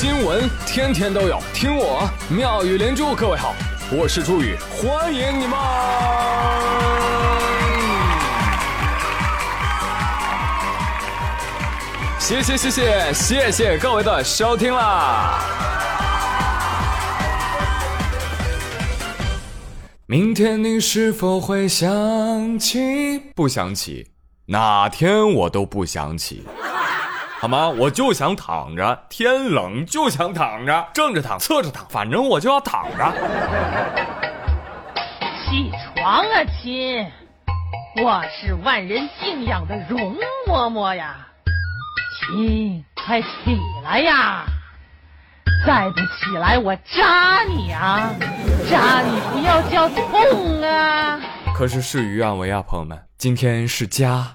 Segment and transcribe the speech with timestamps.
[0.00, 3.16] 新闻天天都有，听我妙语连珠。
[3.16, 3.52] 各位好，
[3.90, 5.58] 我是朱宇，欢迎你们！
[12.20, 15.40] 谢谢谢谢谢谢各位的收听啦！
[20.06, 23.18] 明天你是否会想起？
[23.34, 24.12] 不想起，
[24.46, 26.44] 哪天我都不想起。
[27.40, 27.68] 好吗？
[27.68, 33.12] 我就想躺着，天冷就想躺着，正着躺，侧着躺，反正我就要躺着。
[35.44, 37.06] 起床啊，亲！
[38.02, 40.16] 我是万人敬仰的容
[40.48, 41.28] 嬷嬷呀，
[42.20, 43.28] 亲，快起
[43.84, 44.44] 来呀！
[45.64, 48.12] 再不起来，我扎你啊！
[48.68, 51.20] 扎你不要叫痛啊！
[51.54, 54.26] 可是事与愿违啊，朋友们，今天是家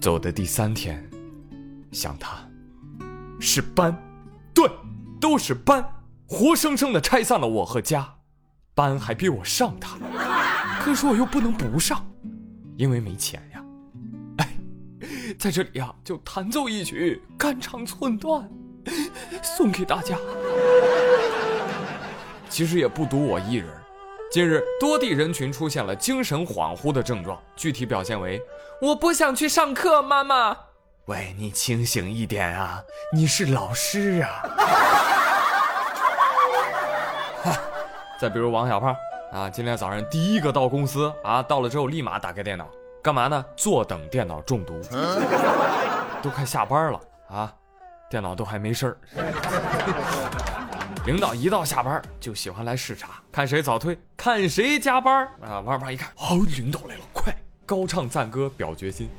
[0.00, 1.04] 走的第三天，
[1.92, 2.43] 想他。
[3.44, 3.94] 是班，
[4.54, 4.66] 对，
[5.20, 5.86] 都是班，
[6.26, 8.14] 活生生的拆散了我和家，
[8.74, 9.98] 班还逼我上他，
[10.80, 12.02] 可是我又不能不上，
[12.78, 13.62] 因为没钱呀。
[14.38, 14.48] 哎，
[15.38, 18.48] 在这里呀，就弹奏一曲《肝肠寸断》，
[19.42, 20.16] 送给大家。
[22.48, 23.68] 其实也不独我一人，
[24.32, 28.40] 近日多地人群出现了精神恍惚的症状，具体表现为：
[28.80, 30.56] 我不想去上课，妈妈。
[31.06, 32.82] 喂，你清醒一点啊！
[33.12, 34.42] 你是老师啊！
[38.18, 38.96] 再比如王小胖
[39.30, 42.66] 啊，今天早上第一个到公司啊，到了之后立马打开电脑，
[43.02, 43.44] 干嘛呢？
[43.54, 44.80] 坐等电脑中毒，
[46.22, 47.52] 都快下班了啊，
[48.08, 48.96] 电脑都还没事儿。
[51.04, 55.60] 领导一到下班就喜欢来视察，看谁早退，看谁加班啊。
[55.60, 57.30] 王小胖一看，哦，领导来了，快
[57.66, 59.10] 高唱赞歌表决心。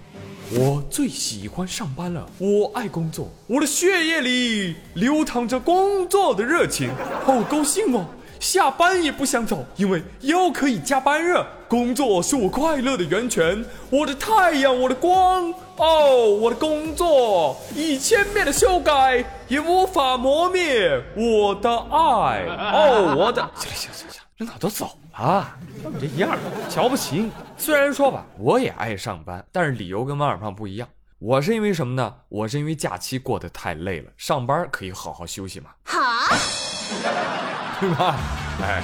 [0.52, 6.92] 我最喜欢上班了，我爱工作，我的血液里流淌着工作的热情，
[7.26, 8.06] 好高兴哦！
[8.40, 11.48] 下班也不想走，因为又可以加班了。
[11.68, 16.30] 工作是我快乐的源泉，我的太阳，我的光哦！
[16.40, 23.16] 我的工作，一千遍的修改也无法磨灭我的爱哦！
[23.18, 24.92] 我的，行行行行，领导都走
[25.24, 25.58] 了，
[26.00, 26.38] 你这样
[26.70, 27.31] 瞧不起你。
[27.58, 30.88] 虽然说吧，我也爱上班，但是理由跟王小胖不一样。
[31.20, 32.14] 我是因为什么呢？
[32.28, 35.70] 我是因为假期过得太累了，上班可以好好休息嘛。
[35.86, 36.00] 好，
[37.80, 38.16] 对吧？
[38.62, 38.84] 哎，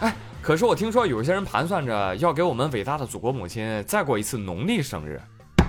[0.00, 5.20] 哎，可是我听说有些人盘算着要给我们伟大的祖国母亲再过一次农历生日。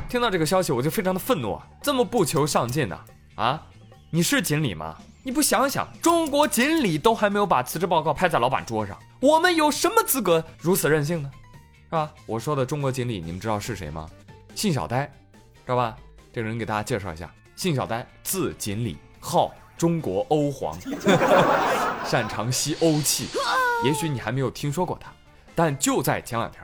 [0.09, 1.66] 听到这个消息，我就非常的愤怒啊！
[1.82, 3.00] 这么不求上进的
[3.36, 3.62] 啊！
[4.09, 4.96] 你是锦鲤吗？
[5.25, 11.31] 你不想想，中国锦鲤都还没有把辞职报告拍在老板桌上，我们有什么资格如此任性呢？
[11.85, 12.11] 是吧？
[12.25, 14.06] 我说的中国锦鲤，你们知道是谁吗？
[14.53, 15.06] 信小呆，
[15.66, 15.95] 知道吧？
[16.34, 20.78] 这个人给大家介绍一下：信小呆，字锦鲤，号中国欧皇，
[22.05, 23.28] 擅长吸欧气。
[23.85, 25.09] 也许你还没有听说过他，
[25.55, 26.61] 但就在前两天。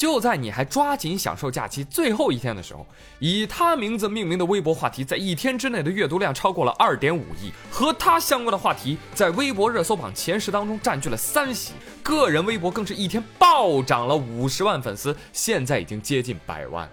[0.00, 2.86] 就在你还抓紧享受假期最后一天的时候，
[3.18, 16.88] 以他名字命名的微博话题在一天之内的阅读量超过了二点五亿，和他相关的话题在微博热搜榜前十当中占据了三席，个人微博更是一天暴涨了五十万粉丝，现在已经接近百万。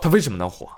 [0.00, 0.70] 他为什么能火？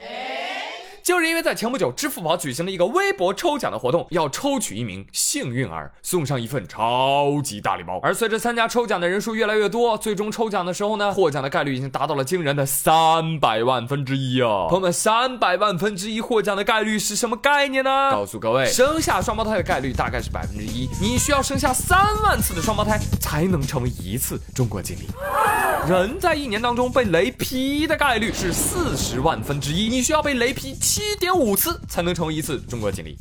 [1.09, 7.99] 就是因为在前不久，支付宝举行了一个微博抽奖的活动，要抽取一名幸运儿，送上一份超级大礼包。
[8.03, 14.69] 而随着参加抽奖的人数越来越多，最终抽奖的时候呢，获奖的概率已经达到了惊人的三百万分之一啊！
[14.69, 18.11] 朋友们，三百万分之一获奖的概率是什么概念呢？
[18.11, 25.09] 告诉各位，生下双胞胎的概率大概是百分之一，你需要生下三万次的双胞胎才能成为一次中国锦鲤。
[25.89, 33.19] 人在一年当中被雷劈的概率是四十万分之一，你需要被雷劈七点五次才能成为一次中国锦鲤。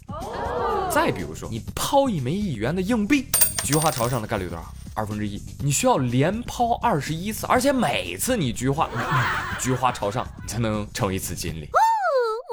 [0.91, 3.27] 再比如说，你抛一枚一元的硬币，
[3.63, 4.65] 菊花朝上的概率多少？
[4.93, 5.41] 二分之一。
[5.59, 8.89] 你需要连抛二十一次，而且每次你菊花
[9.61, 11.65] 菊花朝上，你才能成为一次锦鲤。
[11.65, 11.79] 哦，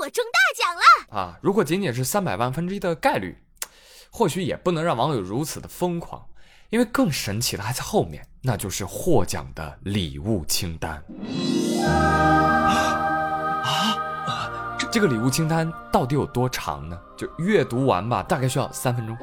[0.00, 1.38] 我中大奖了啊！
[1.40, 3.38] 如果仅仅是三百万分之一的概率，
[4.10, 6.22] 或许也不能让网友如此的疯狂。
[6.70, 11.00] 因为更神奇的还在后面，那就是获奖的礼物清单。
[14.94, 16.96] 这个礼物清单到底有多长呢？
[17.16, 19.16] 就阅读完吧，大概需要三分钟。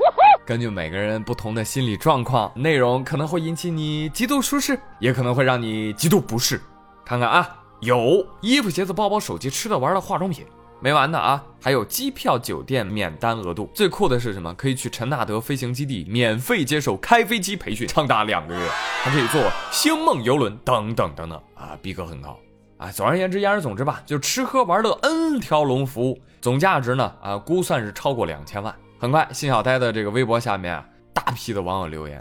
[0.46, 6.62] 根据每个人不同的心理状况，内容可能会引起你极度舒适，也可能会让你极度不适。
[7.06, 10.46] 看看啊，有衣服、鞋子、包包、手机、吃的、玩的、化妆品。
[10.82, 11.42] 没完的啊！
[11.62, 13.72] 还有机票、酒店免单额度。
[13.74, 14.54] 最酷的是什么？
[14.56, 18.68] 可以去陈纳德飞行基地免费接受开飞机培训，长达两个月。
[19.04, 19.42] 还可以坐
[19.72, 22.38] 星梦游轮等等等等啊，逼格很高
[22.82, 22.90] 啊！
[22.92, 28.74] 总而言之，言而总之吧，就吃喝玩乐 N 条龙服务，总价值呢啊，估算是超过两千万。
[29.00, 30.84] 很快，辛小呆的这个微博下面啊
[31.14, 32.20] 大批的网友留言。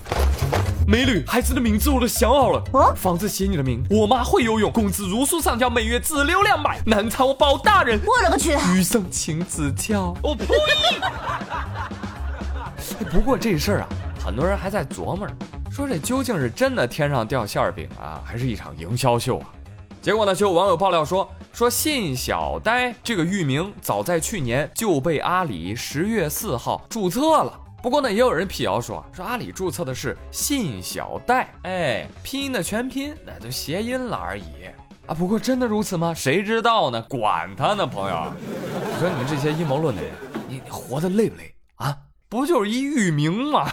[0.86, 2.62] 美女，孩子的名字我都想好了。
[2.74, 7.98] 啊，房子写你的名，我妈会游泳，工资如数上交，每月只留两百，难产我包大人。
[8.04, 8.52] 我勒个去！
[8.74, 10.44] 余生请指教，我呸！
[13.10, 13.88] 不过这事儿啊，
[14.22, 15.26] 很多人还在琢磨，
[15.70, 19.46] 说这究竟是真的天上掉馅饼啊，还是一场营销秀啊？
[20.02, 27.60] 结果呢，就有网友爆料说，说信小呆这个域名早在去年就被阿里十月四号注册了。
[27.82, 34.44] 不过呢，也有人辟谣说，说阿里注册的是信小戴，哎，拼音的全拼，那就谐音了而已
[35.06, 35.12] 啊。
[35.14, 36.14] 不过真的如此吗？
[36.14, 37.02] 谁知道呢？
[37.02, 38.32] 管他呢，朋友。
[38.82, 40.12] 你说你们这些阴谋论的人，
[40.48, 41.94] 你你活得累不累啊？
[42.28, 43.70] 不就是一域名吗？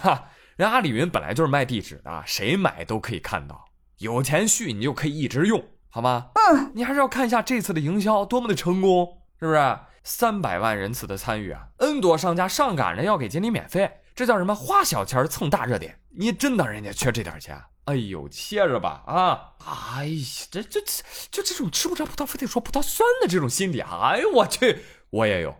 [0.57, 3.65] 人阿里云本来就是卖地址的，谁买都可以看到，
[3.99, 5.63] 有钱续你就可以一直用，
[5.97, 6.27] 好吗？
[6.35, 9.79] 嗯，你还是要看一下这次的营销多么的成功，是不是？
[10.03, 14.53] 三百万人次的参与啊，N 多商家上赶着要给锦鲤免费，这叫什么？
[14.53, 17.59] 花小钱蹭大热点，你真当人家缺这点钱？
[17.85, 19.53] 哎呦，切着吧啊！
[19.65, 24.77] 哎呀，这这这就这种吃不着葡萄非得说葡萄酸的这种心理啊，哎呦我去，
[25.09, 25.51] 我也有。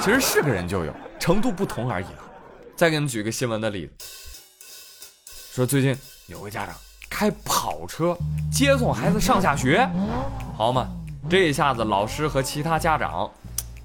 [0.00, 2.24] 其实是个人就有，程度不同而已了。
[2.74, 3.92] 再给你们举个新闻的例子，
[5.52, 5.94] 说最近
[6.28, 6.74] 有个家长
[7.10, 8.16] 开跑车
[8.50, 9.88] 接送孩子上下学，
[10.56, 10.88] 好嘛？
[11.28, 13.30] 这一下子，老师和其他家长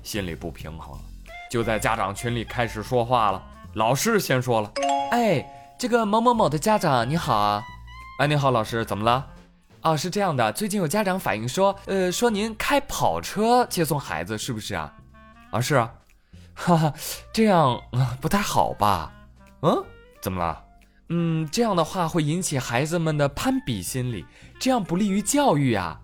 [0.01, 1.01] 心里不平衡了，
[1.49, 3.41] 就在家长群里开始说话了。
[3.73, 4.71] 老师先说了
[5.11, 5.45] ：“哎，
[5.77, 7.61] 这个某某某的家长你好啊，
[8.19, 9.25] 哎你好，老师怎么了？
[9.81, 14.93] 哦，是这样的，最近有家长反映说，呃，说您开跑车接送孩子是不是啊？
[15.51, 15.91] 啊，是啊，
[16.53, 16.93] 哈哈，
[17.33, 17.77] 这样
[18.21, 19.11] 不太好吧？
[19.63, 19.83] 嗯，
[20.21, 20.62] 怎么了？
[21.09, 24.25] 嗯，这样的话会引起孩子们的攀比心理，
[24.59, 25.99] 这样不利于教育啊。”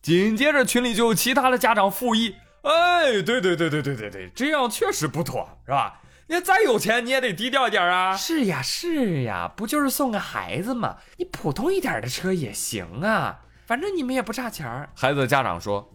[0.00, 6.00] 紧接着群里就有其他的家长附议，哎，对对对对对对对，这样确实不妥，是吧？
[6.26, 8.14] 你再有钱你也得低调一点啊。
[8.16, 10.96] 是呀是呀，不就是送个孩子吗？
[11.16, 15.90] 你普通一点的车也行啊，反正你们也不差钱儿孩子的家长说，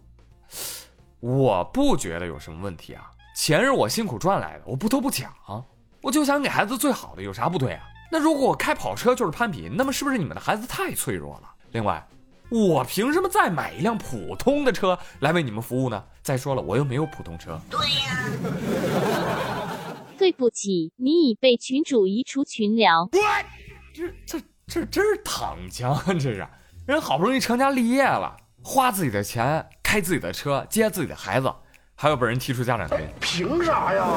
[1.20, 5.32] 我不觉得有什么问题啊，钱是我辛苦赚来的，我不偷不抢，
[6.02, 7.84] 我就想给孩子最好的，有啥不对啊？
[8.10, 11.48] 那如果我开跑车就是攀比，那么是不是你们的孩子太脆弱了？
[11.72, 12.06] 另外。
[12.52, 16.02] 我凭什么再买一辆普通的车来为你们服务呢？
[16.20, 17.56] 再说了，我又没有普通车。
[17.70, 18.26] 对呀。
[20.18, 23.08] 对不起，你已被群主移出群聊。
[23.94, 26.44] 这这这真是躺枪，这是
[26.86, 31.54] 人好不容易成家立业了，花自己的钱，开自己的车，接自己的孩子。
[31.94, 34.08] 还要被人踢出家长群，凭啥呀？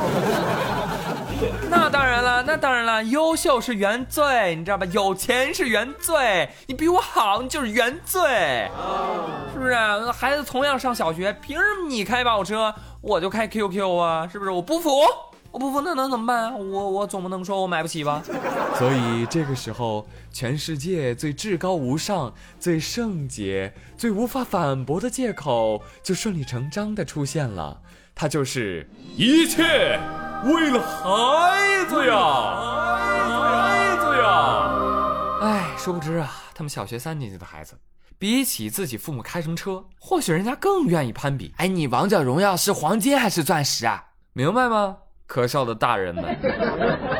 [1.69, 4.85] 那当然了，那当然了，优秀是原罪，你知道吧？
[4.91, 8.69] 有钱是原罪，你比我好，你就是原罪，
[9.53, 9.75] 是不是？
[10.11, 14.27] 孩子同样上小学，凭什么你开跑车，我就开 QQ 啊？
[14.27, 14.51] 是不是？
[14.51, 14.89] 我不服。
[15.51, 16.51] 我不服那能怎么办？
[16.51, 18.23] 我我总不能说我买不起吧？
[18.75, 27.79] 所以这个时候，全世界最至高无上、最圣洁、最无法反驳的借口就顺理成章的出现了，
[28.15, 29.99] 它就是一切
[30.43, 32.15] 为了孩子呀！
[33.29, 35.39] 孩子呀！
[35.41, 37.77] 哎，殊不知啊，他们小学三年级的孩子，
[38.17, 41.53] 比起自己父母开什么车，或许人家更愿意攀比。
[41.57, 44.05] 哎，你王者荣耀是黄金还是钻石啊？
[44.33, 44.97] 明白吗？
[45.25, 46.37] 可笑的大人们，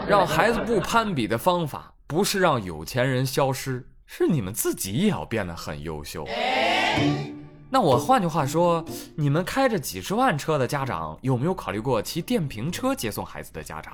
[0.07, 6.27] 让孩子不攀比的方法，不是让有钱人消失，是你们自己也要变得很优秀。
[7.73, 13.93] 那我换句话说，你们开着几十万车的家长，有没有考虑过骑电瓶车接送孩子的家长？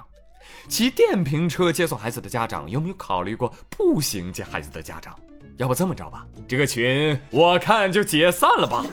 [0.68, 5.18] 骑电瓶车接送孩子的家长，有没有考虑过步行接孩子的家长？
[5.56, 8.84] 要不这么着吧，这个群我看就解散了吧。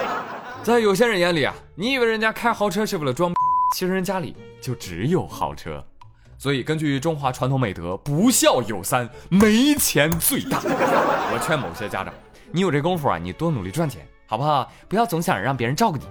[0.64, 3.34] 在有些人眼里啊，你以为人家开豪车是为了装？
[3.76, 5.84] 其实人家里就只有豪车，
[6.38, 10.62] 所以根据中华传统美德，不孝有三，没钱最大。
[10.64, 12.14] 我劝某些家长，
[12.50, 14.70] 你有这功夫啊，你多努力赚钱，好不好？
[14.88, 16.04] 不要总想着让别人照顾你。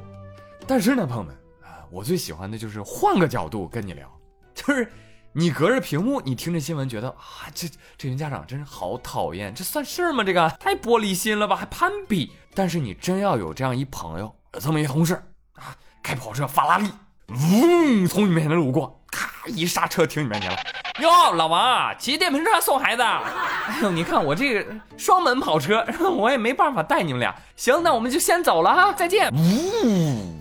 [0.68, 4.10] 但是呢，朋友们啊，我最喜欢的就是换个角度跟你聊，
[4.54, 4.92] 就是
[5.32, 10.24] 你隔着屏幕，你听着新闻，觉得啊，这这群家长真是好讨厌，这算事儿吗？
[10.24, 12.32] 这个太玻璃心了吧，还攀比。
[12.54, 15.16] 但是你真要有这样一朋友，这么一同事
[15.56, 16.90] 啊，开跑车法拉利。
[17.28, 19.04] 嗡，从你面前路过，
[19.48, 20.58] 一刹车停你面前了。
[21.00, 23.02] 哟，老王骑电瓶车送孩子？
[23.04, 24.66] 哎呦，你看我这个
[24.98, 25.86] 双门跑车，
[26.16, 27.36] 我也没办法带你们俩。
[27.56, 29.30] 行，那我们就先走了哈，再见。
[29.34, 30.40] 呜，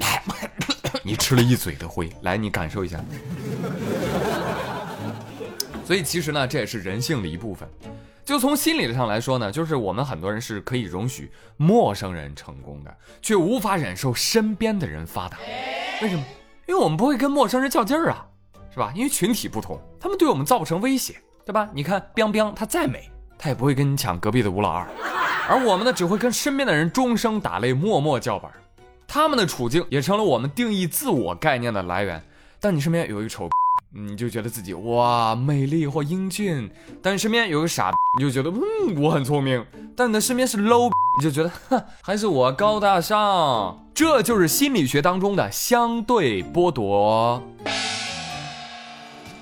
[1.03, 2.99] 你吃了一嘴的灰，来，你感受一下。
[5.85, 7.69] 所以其实呢，这也是人性的一部分。
[8.25, 15.37] 就从心理上来说呢，就是我们很多人是可以容许陌生人成功的，却无法忍受身边的人发达。
[16.01, 16.25] 为什么？
[16.67, 18.25] 因为我们不会跟陌生人较劲儿啊，
[18.75, 18.93] 是吧？
[18.93, 21.15] 因为群体不同，他们对我们造不成威胁，
[21.47, 21.69] 对吧？
[21.73, 24.89] 你看，biang biang，他再美，他也不会跟你抢隔壁的吴老二，
[25.49, 28.51] 而我们呢，只会跟身边的人终生打擂，默默叫板。
[29.07, 32.21] 他们的处境也成了我们定义自我概念的来源。
[32.59, 33.49] 当你身边有一个丑，
[33.95, 36.69] 你就觉得自己哇美丽或英俊；
[37.01, 39.63] 当你身边有个傻，你就觉得嗯我很聪明；
[39.95, 40.91] 但你的身边是 low，
[41.21, 43.79] 你就觉得哼还是我高大上。
[43.95, 47.41] 这就是心理学当中的相对剥夺。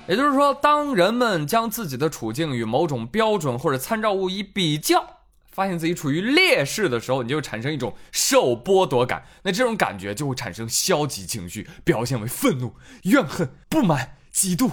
[0.05, 5.19] 也就是说，当人们将自己的处境与某种标准或者参照物一比较。
[5.47, 14.71] 发现自己处于劣势的时候，你就产生一种受剥夺感，那这种感觉就会产生消极情绪，表现为愤怒、怨恨、不满、嫉妒。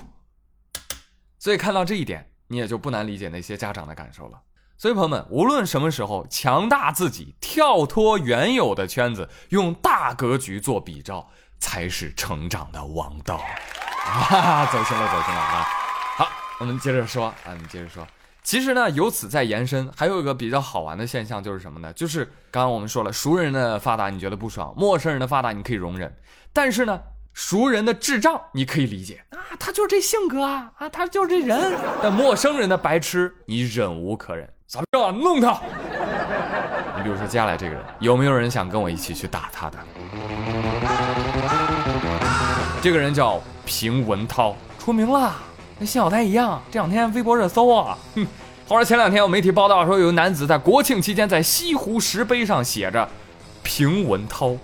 [1.39, 4.41] 所以看到这一点，你也就不难理解那些家长的感受了。
[4.79, 13.41] 所以朋友们，无论什么时候，强大自己，跳脱原有的圈子，用大格局做比照，才是成长的王道。
[14.05, 15.69] 啊，走心了，走心了啊！
[16.17, 18.05] 好，我们接着说啊，我们接着说。
[18.43, 21.93] 其实呢，由此再延伸，还有一个比较好玩的现象，就是什么呢？
[21.93, 26.17] 就是刚刚我们说了，熟人的发达你觉得不爽，陌生人的发达你可以容忍，
[26.53, 27.01] 但是呢，
[27.35, 31.79] 熟人的智障你可以理解啊，他就是这性格啊，啊，他就是这人。
[32.03, 35.13] 但陌生人的白痴你忍无可忍，怎么着？
[35.13, 35.61] 弄他！
[37.03, 39.79] 比如说接下来这个人，有没有人想跟我一起去打他的？
[42.83, 45.35] 这个人叫平文涛，出名了。
[45.79, 48.27] 跟信小呆一样，这两天微博热搜啊，哼。
[48.69, 53.09] 后来前两天有媒体报道说，有男子在国庆期间在西湖石碑上写着
[53.65, 54.57] “平文涛，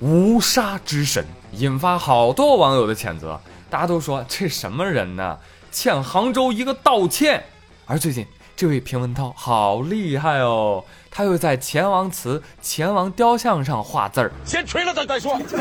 [0.00, 3.40] 无杀之神”，引发好多网友的谴责。
[3.68, 5.38] 大家都说这什么人呢？
[5.72, 7.42] 欠杭州一个道歉。
[7.86, 8.26] 而最近
[8.58, 15.38] 这位平文涛好厉害哦，他又在钱王祠钱王雕像上画字儿，先锤了他再说。
[15.38, 15.56] 结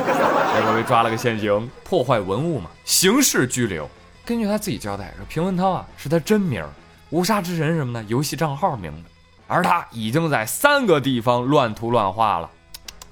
[0.63, 3.87] 果被抓了个现行，破坏文物嘛，刑事拘留。
[4.25, 6.65] 根据他自己交代说，平文涛啊是他真名，
[7.11, 9.09] 无杀之神什么的游戏账号名字，
[9.45, 12.49] 而他已经在三个地方乱涂乱画了。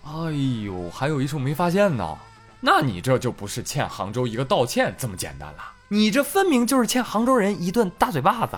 [0.03, 0.31] 哎
[0.65, 2.17] 呦，还有一处没发现呢，
[2.59, 5.57] 那你这就不是欠杭州一个道歉这么简单了，
[5.89, 8.57] 你这分明就是欠杭州人一顿大嘴巴子。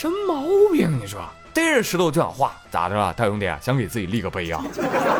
[0.00, 0.96] 什么毛病？
[0.96, 1.20] 你说
[1.52, 3.52] 逮着石头就想画，咋的了，大兄弟？
[3.60, 4.62] 想给自己立个碑啊？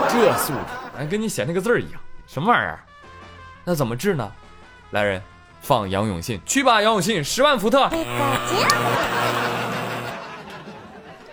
[0.09, 2.79] 这素质，跟你写那个字儿一样，什么玩意儿？
[3.65, 4.31] 那怎么治呢？
[4.93, 5.21] 来人！
[5.61, 7.91] 放杨永信去吧，杨永信十万伏特。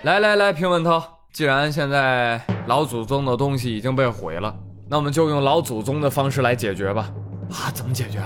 [0.01, 4.51] 来来来，平文涛，既然现在老祖宗的东西已经被毁了，
[4.89, 7.11] 那我们就用老祖宗的方式来解决吧。
[7.51, 8.19] 啊，怎么解决？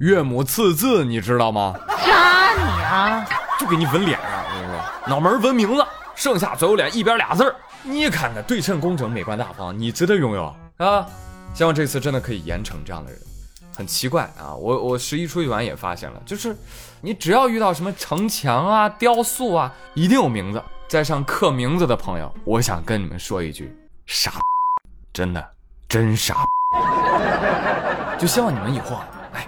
[0.00, 1.76] 岳母刺字，你知道吗？
[2.04, 3.24] 杀你啊！
[3.58, 7.54] 就给你纹脸上，我跟你说，脑门纹名字，剩下左右脸一边俩字儿。
[7.82, 11.06] 你看看，对称工整，美观大方，你值得拥有啊！
[11.54, 13.20] 希望这次真的可以严惩这样的人。
[13.76, 16.56] 很奇怪啊，我我十一出去玩也发现了，就是
[17.00, 24.40] 你只要遇到什么城墙啊、雕塑啊，一定有名字，在上刻名字的朋友，我想跟你们说一句：傻，
[25.12, 25.44] 真的
[25.88, 26.44] 真傻。
[28.16, 29.46] 就希望你们以后啊，哎，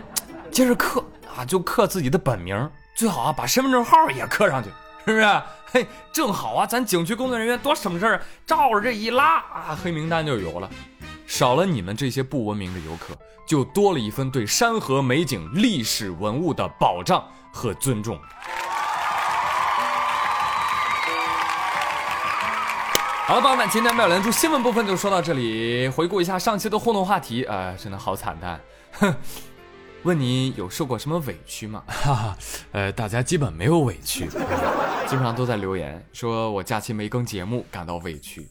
[0.51, 1.03] 接着刻
[1.37, 4.71] 啊，就刻自己的本名，最好啊把身份证号也刻上去，
[5.05, 5.43] 是不是？
[5.71, 10.71] 嘿，正好啊，咱景区工作人员多省事儿，照着这一拉啊，黑名单就有了。
[11.27, 13.15] 少了你们这些不文明的游客，
[13.47, 17.23] 就多了一份对山河美景、历史文物的保障
[17.53, 18.19] 和尊重。
[23.27, 25.87] 好了，朋友们，今天妙连珠新闻部分就说到这里。
[25.89, 28.59] 回顾一下上期的互动话题，啊，真的好惨淡。
[28.93, 29.15] 哼，
[30.07, 31.83] 问你有受过什么委屈吗？
[31.91, 32.39] 哈哈，
[32.71, 34.27] 呃，大家基本没有委屈，
[35.09, 38.49] 基本上都在留言说我假期没更节目感到委屈。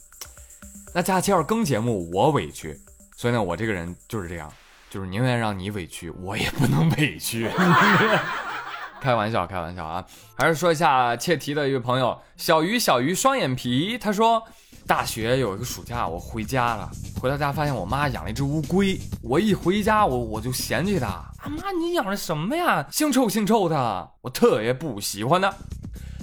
[0.94, 2.78] 那假期要是更节目，我委屈，
[3.16, 4.52] 所以呢，我这个人就是这样，
[4.90, 7.50] 就是宁愿让你委屈，我也不能委屈。
[9.00, 10.06] 开玩笑，开玩笑啊！
[10.36, 14.44] 还是说一下切题的一位朋友小鱼，小鱼双眼皮，他说
[14.88, 16.90] 大学有一个暑假，我回家了，
[17.20, 22.86] 回到家发现我妈养了一只乌龟，我一回家我我就嫌弃它，啊妈，你养的什么呀？
[22.92, 25.54] 腥臭腥臭的，我特别不喜欢它。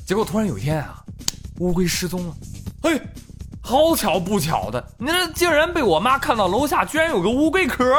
[0.07, 1.03] 结果突然有一天啊，
[1.59, 2.35] 乌龟失踪了，
[2.83, 3.01] 嘿。
[3.65, 7.95] 好巧不巧的，你这竟然被我妈看到楼下，居然有个乌龟壳。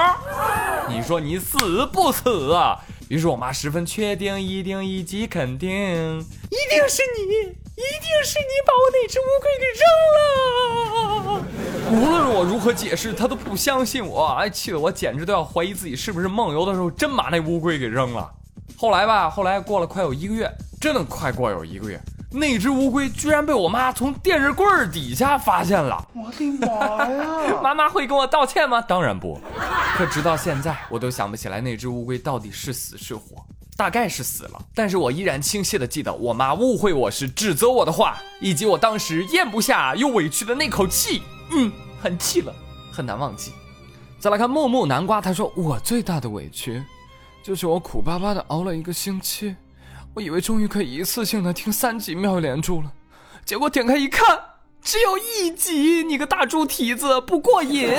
[0.89, 2.77] 你说你死不死啊？
[3.07, 9.83] 于是我妈十分确定，一定以及肯定，一定是你，一定是你把我那只乌龟给扔
[10.15, 11.43] 了。
[11.91, 18.31] 无论我如何解释，他都不相信我，哎，气得我简直都要怀疑自己是不是梦游的时候真把那乌龟给扔了。
[18.77, 21.99] 后来吧，后来过了快有一个月，真的快过有一个月。
[22.31, 26.03] 那只乌龟居然被我妈从电视柜底下发现了。
[26.15, 27.61] 我的妈呀！
[27.61, 28.81] 妈妈会跟我道歉吗？
[28.81, 29.39] 当然不。
[29.95, 33.42] 可直到现在，我都想不起来那只乌龟到底是死是活。
[33.83, 41.21] 大概是死了，但是我依然清晰的记得我妈误会我时指责我的话，以及我当时咽不下又委屈的那口气。
[41.51, 41.69] 嗯，
[42.01, 42.55] 很气了，
[42.93, 43.51] 很难忘记。
[44.21, 46.81] 再来看木木南瓜，他说我最大的委屈，
[47.43, 49.53] 就是我苦巴巴的熬了一个星期，
[50.13, 52.93] 我以为终于可以一次性的听三集妙连珠了，
[53.43, 54.39] 结果点开一看，
[54.81, 57.89] 只有一集，你个大猪蹄子不过瘾。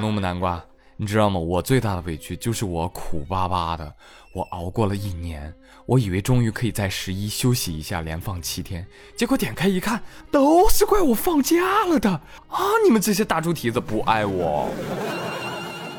[0.00, 0.64] 木木南瓜。
[1.02, 1.40] 你知道吗？
[1.40, 3.92] 我最大的委屈就是我苦巴巴的，
[4.32, 5.52] 我熬过了一年，
[5.84, 12.60] 我以为终于可以在十一休息一下，连放七天，结果点开一看，都是怪我放假了的啊！
[12.84, 14.68] 你们这些大猪蹄子不爱我，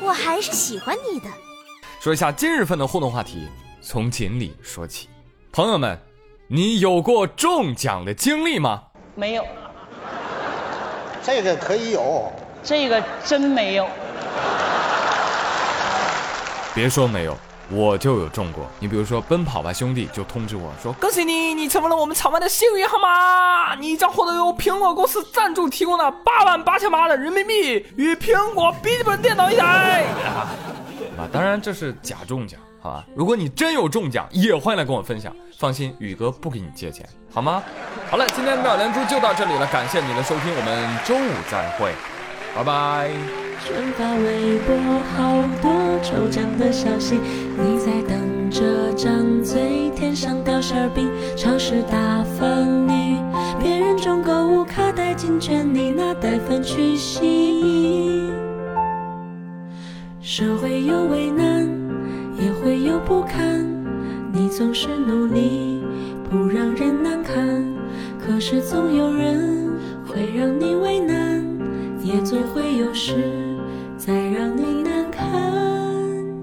[0.00, 1.26] 我还是喜欢你的。
[2.00, 3.46] 说一下今日份的互动话题，
[3.82, 5.10] 从锦鲤说起。
[5.52, 6.00] 朋友们，
[6.48, 8.82] 你有过中奖的经历吗？
[9.14, 9.44] 没有。
[11.22, 12.32] 这个可以有，
[12.62, 13.86] 这个真没有。
[16.74, 17.36] 别说没有，
[17.70, 18.68] 我就有中过。
[18.80, 30.04] 你比如说，奔跑吧兄弟就通知我说：“恭喜你，你成为了我们场外的幸运号码，你将获得由苹果公司赞助提供的八万八千八的人民币与苹果笔记本电脑一台。
[31.16, 33.04] ”啊，当然这是假中奖，好吧？
[33.14, 35.32] 如果你真有中奖，也欢迎来跟我分享。
[35.56, 37.62] 放心，宇哥不给你借钱，好吗？
[38.10, 41.92] 好了，今天的妙连珠就到这里了，感谢你的收听，我们周五再会，
[42.56, 43.43] 拜拜。
[43.66, 44.76] 转发微博，
[45.16, 47.18] 好多抽奖的消息，
[47.56, 53.22] 你在等着张嘴，天上掉馅饼，超市大分你，
[53.58, 58.30] 别人中购物卡带金券，你拿带分去洗。
[60.20, 61.66] 社会有为难，
[62.38, 63.64] 也会有不堪，
[64.30, 65.82] 你总是努力
[66.28, 67.64] 不让人难堪，
[68.18, 69.70] 可是总有人
[70.06, 71.42] 会让你为难，
[72.02, 73.43] 也总会有事。
[74.06, 75.24] 再让你难堪。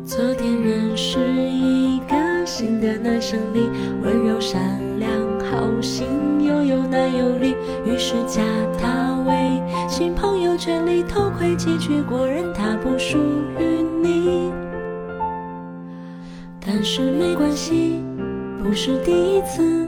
[0.04, 3.70] 昨天认识一个新的男生，你
[4.04, 4.60] 温柔善
[4.98, 6.08] 良，好心
[6.44, 7.54] 又有男有女，
[7.86, 8.42] 于是加
[8.80, 13.20] 他为新朋友圈里偷窥几句，果然他不属
[13.60, 14.52] 于你。
[16.60, 18.00] 但是没关系，
[18.58, 19.88] 不是第一次，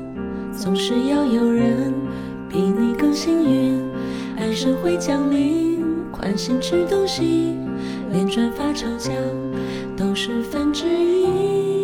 [0.52, 1.92] 总是要有人
[2.48, 3.82] 比你更幸运，
[4.38, 7.58] 爱神会降临，宽心吃东西。
[8.14, 9.12] 连转发抽奖
[9.98, 11.83] 都是分之一。